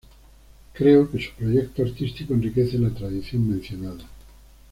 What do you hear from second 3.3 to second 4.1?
mencionada.